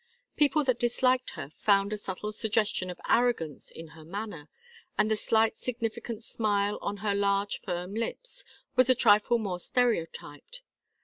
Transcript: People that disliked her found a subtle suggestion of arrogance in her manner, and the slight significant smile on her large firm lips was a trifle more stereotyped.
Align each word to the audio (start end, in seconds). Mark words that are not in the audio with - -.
People 0.35 0.63
that 0.63 0.79
disliked 0.79 1.29
her 1.37 1.51
found 1.59 1.93
a 1.93 1.95
subtle 1.97 2.31
suggestion 2.31 2.89
of 2.89 2.99
arrogance 3.07 3.69
in 3.69 3.89
her 3.89 4.03
manner, 4.03 4.49
and 4.97 5.11
the 5.11 5.15
slight 5.15 5.59
significant 5.59 6.23
smile 6.23 6.79
on 6.81 6.97
her 7.05 7.13
large 7.13 7.59
firm 7.59 7.93
lips 7.93 8.43
was 8.75 8.89
a 8.89 8.95
trifle 8.95 9.37
more 9.37 9.59
stereotyped. 9.59 10.63